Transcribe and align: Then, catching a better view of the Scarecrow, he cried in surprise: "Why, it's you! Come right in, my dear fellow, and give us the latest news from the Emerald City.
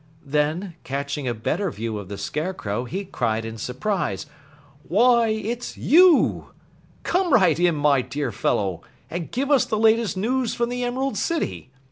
Then, 0.25 0.73
catching 0.83 1.27
a 1.27 1.33
better 1.35 1.69
view 1.69 1.99
of 1.99 2.09
the 2.09 2.17
Scarecrow, 2.17 2.85
he 2.85 3.05
cried 3.05 3.45
in 3.45 3.59
surprise: 3.59 4.25
"Why, 4.81 5.27
it's 5.27 5.77
you! 5.77 6.47
Come 7.03 7.31
right 7.31 7.59
in, 7.59 7.75
my 7.75 8.01
dear 8.01 8.31
fellow, 8.31 8.81
and 9.11 9.29
give 9.29 9.51
us 9.51 9.65
the 9.65 9.77
latest 9.77 10.17
news 10.17 10.55
from 10.55 10.69
the 10.69 10.83
Emerald 10.83 11.19
City. 11.19 11.69